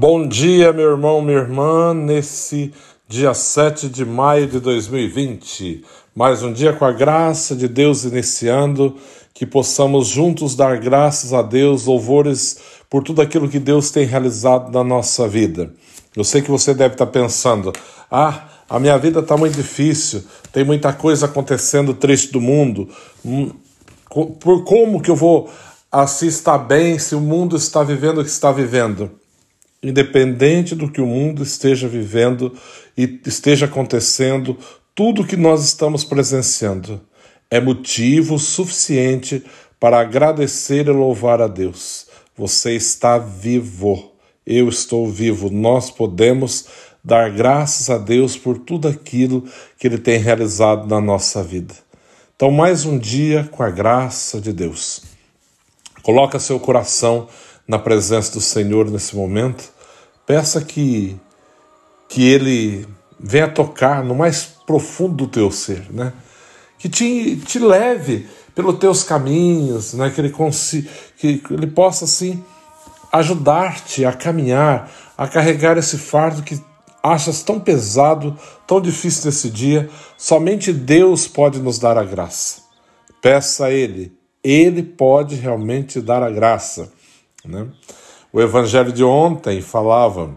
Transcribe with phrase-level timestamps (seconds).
[0.00, 2.72] Bom dia, meu irmão, minha irmã, nesse
[3.08, 5.84] dia 7 de maio de 2020.
[6.14, 8.94] Mais um dia com a graça de Deus iniciando,
[9.34, 14.70] que possamos juntos dar graças a Deus, louvores por tudo aquilo que Deus tem realizado
[14.70, 15.74] na nossa vida.
[16.14, 17.72] Eu sei que você deve estar pensando:
[18.08, 22.88] ah, a minha vida está muito difícil, tem muita coisa acontecendo triste do mundo.
[23.24, 23.50] Hum,
[24.38, 25.50] por como que eu vou
[25.90, 29.17] assim estar bem se o mundo está vivendo o que está vivendo?
[29.82, 32.56] Independente do que o mundo esteja vivendo
[32.96, 34.56] e esteja acontecendo,
[34.94, 37.00] tudo que nós estamos presenciando
[37.50, 39.44] é motivo suficiente
[39.78, 42.06] para agradecer e louvar a Deus.
[42.36, 44.12] Você está vivo,
[44.46, 46.66] eu estou vivo, nós podemos
[47.02, 49.44] dar graças a Deus por tudo aquilo
[49.78, 51.74] que Ele tem realizado na nossa vida.
[52.36, 55.02] Então, mais um dia com a graça de Deus.
[56.02, 57.28] Coloca seu coração
[57.68, 59.70] na presença do Senhor nesse momento.
[60.26, 61.14] Peça que,
[62.08, 62.88] que Ele
[63.20, 66.12] venha tocar no mais profundo do teu ser, né?
[66.78, 70.10] Que te, te leve pelos teus caminhos, né?
[70.10, 72.42] Que Ele, consiga, que ele possa, assim,
[73.12, 76.58] ajudar-te a caminhar, a carregar esse fardo que
[77.02, 78.36] achas tão pesado,
[78.66, 79.90] tão difícil nesse dia.
[80.16, 82.62] Somente Deus pode nos dar a graça.
[83.20, 86.92] Peça a Ele ele pode realmente dar a graça.
[87.48, 87.66] Né?
[88.32, 90.30] O evangelho de ontem falava: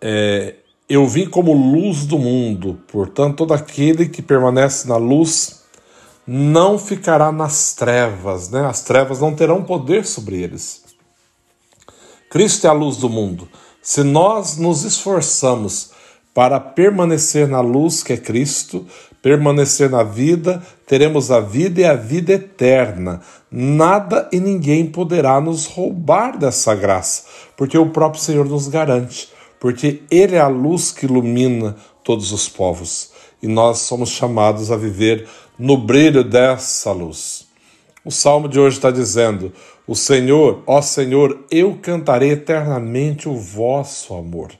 [0.00, 0.56] é,
[0.88, 5.64] Eu vim como luz do mundo, portanto, todo aquele que permanece na luz
[6.26, 8.66] não ficará nas trevas, né?
[8.66, 10.84] as trevas não terão poder sobre eles.
[12.28, 13.48] Cristo é a luz do mundo.
[13.80, 15.92] Se nós nos esforçamos
[16.34, 18.84] para permanecer na luz que é Cristo,
[19.26, 23.20] permanecer na vida, teremos a vida e a vida eterna.
[23.50, 27.24] Nada e ninguém poderá nos roubar dessa graça,
[27.56, 29.28] porque o próprio Senhor nos garante,
[29.58, 33.10] porque Ele é a luz que ilumina todos os povos
[33.42, 35.26] e nós somos chamados a viver
[35.58, 37.48] no brilho dessa luz.
[38.04, 39.52] O salmo de hoje está dizendo:
[39.88, 44.52] O Senhor, ó Senhor, eu cantarei eternamente o vosso amor.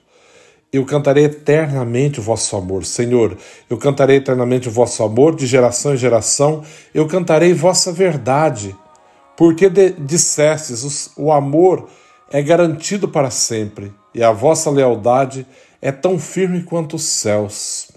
[0.73, 2.85] Eu cantarei eternamente o vosso amor.
[2.85, 3.37] Senhor,
[3.71, 6.63] eu cantarei eternamente o vosso amor de geração em geração.
[6.93, 8.75] Eu cantarei vossa verdade.
[9.37, 11.89] Porque de, dissestes, o amor
[12.31, 15.47] é garantido para sempre, e a vossa lealdade
[15.81, 17.91] é tão firme quanto os céus.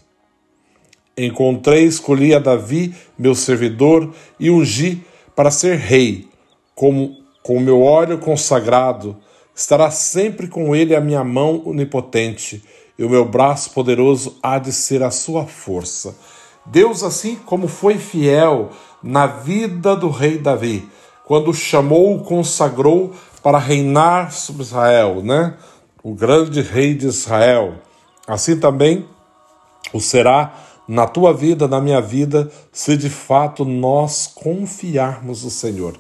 [1.18, 5.04] Encontrei, escolhi a Davi, meu servidor, e ungi
[5.36, 6.28] para ser rei,
[6.76, 9.18] como com meu óleo consagrado
[9.60, 12.64] Estará sempre com ele a minha mão onipotente,
[12.98, 16.16] e o meu braço poderoso há de ser a sua força.
[16.66, 18.70] Deus, assim como foi fiel
[19.04, 20.88] na vida do rei Davi,
[21.26, 23.12] quando chamou, consagrou
[23.44, 25.58] para reinar sobre Israel, né?
[26.02, 27.74] O grande rei de Israel.
[28.26, 29.06] Assim também
[29.92, 30.54] o será
[30.88, 36.00] na tua vida, na minha vida, se de fato nós confiarmos no Senhor.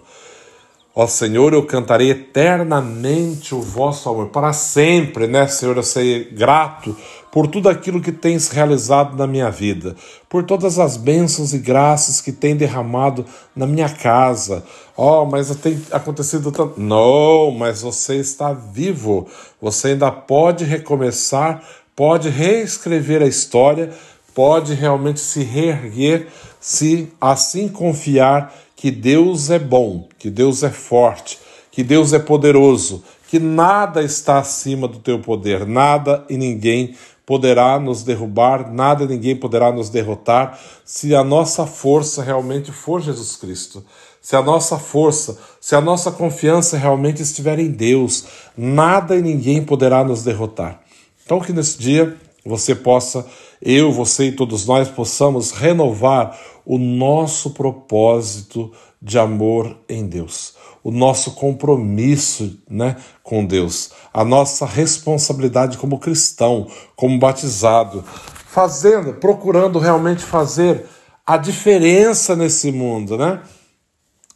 [1.01, 5.77] Ó Senhor, eu cantarei eternamente o vosso amor, para sempre, né, Senhor?
[5.77, 6.93] Eu sei grato
[7.31, 9.95] por tudo aquilo que tens realizado na minha vida,
[10.27, 13.25] por todas as bênçãos e graças que tem derramado
[13.55, 14.61] na minha casa.
[14.97, 16.77] Ó, oh, mas tem acontecido tanto.
[16.77, 19.25] Não, mas você está vivo.
[19.61, 21.63] Você ainda pode recomeçar,
[21.95, 23.91] pode reescrever a história,
[24.35, 26.27] pode realmente se reerguer,
[26.59, 31.37] se assim confiar que Deus é bom, que Deus é forte,
[31.69, 36.95] que Deus é poderoso, que nada está acima do teu poder, nada e ninguém
[37.25, 43.01] poderá nos derrubar, nada e ninguém poderá nos derrotar, se a nossa força realmente for
[43.01, 43.83] Jesus Cristo.
[44.21, 49.61] Se a nossa força, se a nossa confiança realmente estiver em Deus, nada e ninguém
[49.61, 50.81] poderá nos derrotar.
[51.25, 53.25] Então, que nesse dia você possa,
[53.61, 56.37] eu, você e todos nós possamos renovar
[56.69, 58.71] o nosso propósito
[59.01, 66.67] de amor em Deus, o nosso compromisso né, com Deus, a nossa responsabilidade como cristão,
[66.95, 70.85] como batizado, fazendo, procurando realmente fazer
[71.25, 73.41] a diferença nesse mundo, né?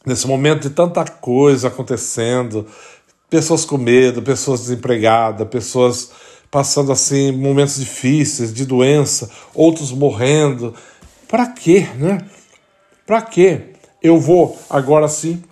[0.04, 2.66] Nesse momento de tanta coisa acontecendo,
[3.30, 6.10] pessoas com medo, pessoas desempregadas, pessoas
[6.54, 10.72] passando assim momentos difíceis de doença, outros morrendo.
[11.34, 12.24] Para quê, né?
[13.04, 13.72] Para quê?
[14.00, 15.42] Eu vou agora sim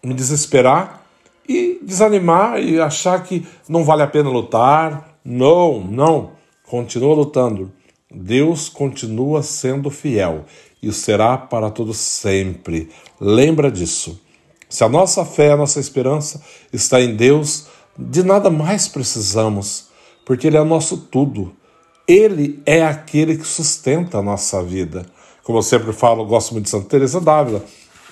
[0.00, 1.04] me desesperar
[1.48, 5.18] e desanimar e achar que não vale a pena lutar.
[5.24, 6.30] Não, não.
[6.62, 7.72] Continua lutando.
[8.08, 10.44] Deus continua sendo fiel
[10.80, 12.88] e será para todos sempre.
[13.20, 14.20] Lembra disso.
[14.68, 16.40] Se a nossa fé, a nossa esperança
[16.72, 17.66] está em Deus,
[17.98, 19.88] De nada mais precisamos,
[20.24, 21.52] porque Ele é nosso tudo.
[22.06, 25.12] Ele é aquele que sustenta a nossa vida.
[25.44, 27.62] Como eu sempre falo, eu gosto muito de Santa Teresa d'Ávila.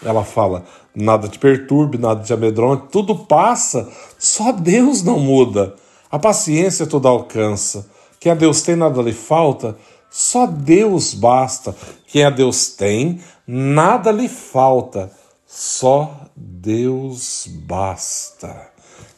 [0.04, 0.64] Ela fala:
[0.94, 3.88] nada te perturbe, nada te amedronte, tudo passa,
[4.18, 5.74] só Deus não muda.
[6.10, 7.88] A paciência tudo alcança.
[8.20, 9.76] Quem a Deus tem, nada lhe falta,
[10.10, 11.74] só Deus basta.
[12.06, 15.10] Quem a Deus tem, nada lhe falta,
[15.46, 18.70] só Deus basta.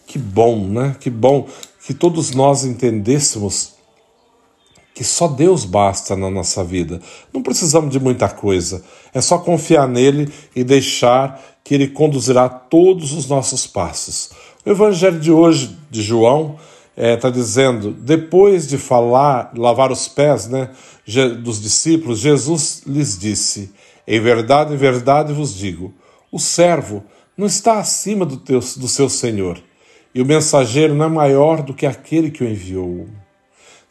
[0.07, 0.97] Que bom, né?
[1.01, 1.49] Que bom
[1.85, 3.74] que todos nós entendêssemos
[4.95, 7.01] que só Deus basta na nossa vida.
[7.33, 8.83] Não precisamos de muita coisa.
[9.13, 14.31] É só confiar nele e deixar que ele conduzirá todos os nossos passos.
[14.65, 16.57] O evangelho de hoje de João
[16.97, 20.71] está é, tá dizendo, depois de falar, lavar os pés né,
[21.43, 23.73] dos discípulos, Jesus lhes disse:
[24.07, 25.93] Em verdade, em verdade vos digo,
[26.31, 27.03] o servo
[27.37, 29.61] não está acima do, teu, do seu senhor,
[30.15, 33.09] e o mensageiro não é maior do que aquele que o enviou.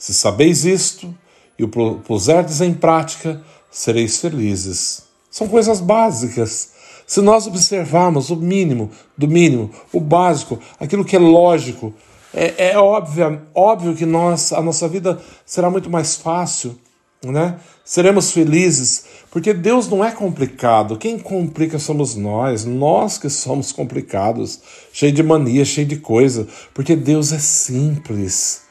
[0.03, 1.15] Se sabeis isto
[1.57, 3.41] e o puserdes em prática,
[3.71, 5.03] sereis felizes.
[5.31, 6.71] São coisas básicas.
[7.07, 11.93] Se nós observarmos o mínimo do mínimo, o básico, aquilo que é lógico,
[12.33, 16.77] é, é óbvio, óbvio que nós, a nossa vida será muito mais fácil,
[17.23, 17.57] né?
[17.85, 20.97] Seremos felizes, porque Deus não é complicado.
[20.97, 24.59] Quem complica somos nós, nós que somos complicados,
[24.91, 28.62] cheio de mania, cheio de coisa, porque Deus é simples.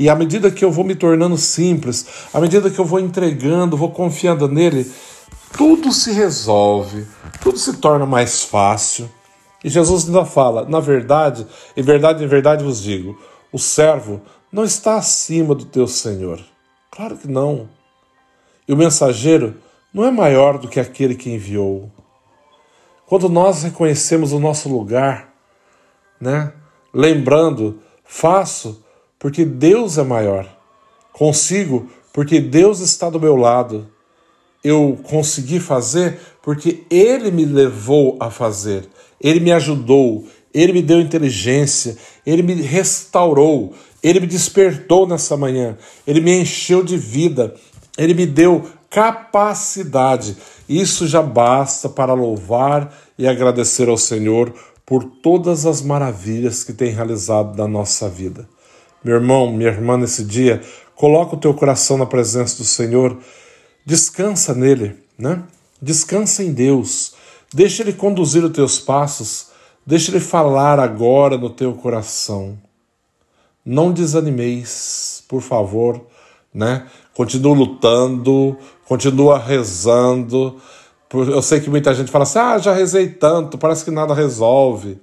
[0.00, 3.76] E à medida que eu vou me tornando simples, à medida que eu vou entregando,
[3.76, 4.90] vou confiando nele,
[5.52, 7.06] tudo se resolve,
[7.42, 9.10] tudo se torna mais fácil.
[9.62, 13.20] E Jesus ainda fala: na verdade, em verdade, em verdade vos digo,
[13.52, 16.40] o servo não está acima do teu senhor.
[16.90, 17.68] Claro que não.
[18.66, 19.56] E o mensageiro
[19.92, 21.90] não é maior do que aquele que enviou.
[23.04, 25.28] Quando nós reconhecemos o nosso lugar,
[26.18, 26.54] né?
[26.90, 28.82] Lembrando, faço
[29.20, 30.48] porque Deus é maior.
[31.12, 33.86] Consigo porque Deus está do meu lado.
[34.64, 38.88] Eu consegui fazer porque Ele me levou a fazer.
[39.20, 45.76] Ele me ajudou, ele me deu inteligência, ele me restaurou, ele me despertou nessa manhã,
[46.06, 47.54] ele me encheu de vida,
[47.98, 50.38] ele me deu capacidade.
[50.66, 54.54] Isso já basta para louvar e agradecer ao Senhor
[54.86, 58.48] por todas as maravilhas que tem realizado na nossa vida.
[59.02, 60.60] Meu irmão, minha irmã, nesse dia,
[60.94, 63.18] coloca o teu coração na presença do Senhor,
[63.84, 65.42] descansa nele, né?
[65.80, 67.14] Descansa em Deus.
[67.52, 69.48] Deixa Ele conduzir os teus passos,
[69.86, 72.58] deixa Ele falar agora no teu coração.
[73.64, 76.04] Não desanimeis, por favor,
[76.52, 76.86] né?
[77.14, 80.60] Continua lutando, continua rezando.
[81.12, 85.00] Eu sei que muita gente fala assim: ah, já rezei tanto, parece que nada resolve.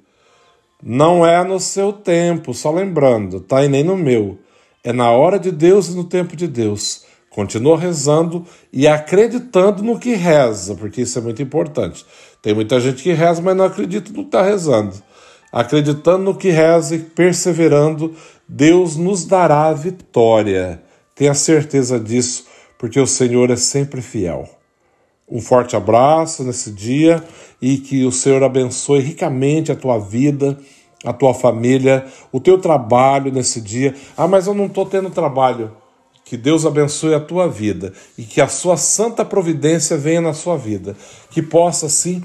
[0.84, 3.66] Não é no seu tempo, só lembrando, tá?
[3.66, 4.38] E nem no meu.
[4.84, 7.04] É na hora de Deus e no tempo de Deus.
[7.32, 12.06] Continua rezando e acreditando no que reza, porque isso é muito importante.
[12.42, 14.96] Tem muita gente que reza, mas não acredita no que está rezando.
[15.52, 18.16] Acreditando no que reza e perseverando,
[18.48, 20.82] Deus nos dará a vitória.
[21.16, 22.46] Tenha certeza disso,
[22.78, 24.48] porque o Senhor é sempre fiel.
[25.30, 27.22] Um forte abraço nesse dia
[27.62, 30.58] e que o Senhor abençoe ricamente a tua vida,
[31.04, 33.94] a tua família, o teu trabalho nesse dia.
[34.16, 35.72] Ah, mas eu não estou tendo trabalho.
[36.24, 40.58] Que Deus abençoe a tua vida e que a sua santa providência venha na sua
[40.58, 40.96] vida.
[41.30, 42.24] Que possa, sim,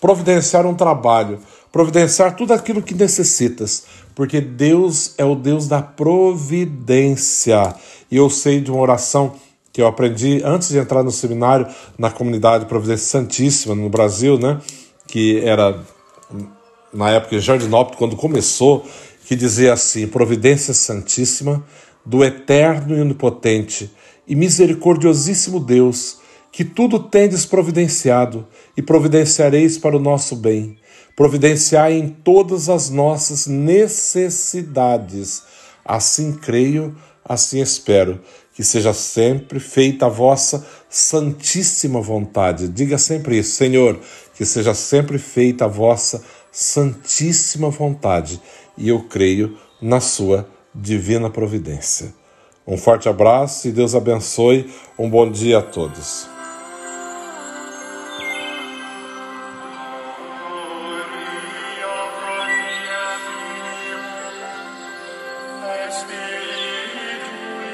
[0.00, 1.38] providenciar um trabalho,
[1.70, 7.74] providenciar tudo aquilo que necessitas, porque Deus é o Deus da providência.
[8.10, 9.34] E eu sei de uma oração
[9.72, 11.66] que eu aprendi antes de entrar no seminário
[11.98, 14.60] na comunidade Providência Santíssima no Brasil, né?
[15.06, 15.80] Que era
[16.92, 18.84] na época de Jardinópolis, quando começou,
[19.26, 21.64] que dizia assim: Providência Santíssima
[22.04, 23.90] do eterno e onipotente
[24.26, 26.18] e misericordiosíssimo Deus,
[26.52, 28.46] que tudo tendes providenciado
[28.76, 30.76] e providenciareis para o nosso bem.
[31.16, 35.42] Providenciai em todas as nossas necessidades.
[35.84, 38.20] Assim creio, assim espero,
[38.60, 42.68] que seja sempre feita a vossa santíssima vontade.
[42.68, 43.98] Diga sempre isso, Senhor,
[44.34, 48.38] que seja sempre feita a vossa santíssima vontade.
[48.76, 52.12] E eu creio na sua divina providência.
[52.66, 54.70] Um forte abraço e Deus abençoe.
[54.98, 56.28] Um bom dia a todos.